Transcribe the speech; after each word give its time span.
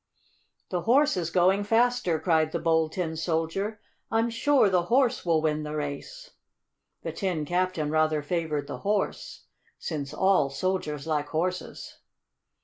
"The 0.69 0.81
Horse 0.81 1.15
is 1.15 1.29
going 1.29 1.63
faster!" 1.63 2.19
cried 2.19 2.51
the 2.51 2.57
Bold 2.57 2.93
Tin 2.93 3.15
Soldier. 3.15 3.79
"I'm 4.09 4.31
sure 4.31 4.67
the 4.67 4.85
Horse 4.85 5.23
will 5.23 5.43
win 5.43 5.61
the 5.61 5.75
race!" 5.75 6.31
The 7.03 7.11
Tin 7.11 7.45
Captain 7.45 7.91
rather 7.91 8.23
favored 8.23 8.65
the 8.65 8.79
Horse, 8.79 9.45
since 9.77 10.11
all 10.11 10.49
soldiers 10.49 11.05
like 11.05 11.27
horses. 11.27 11.99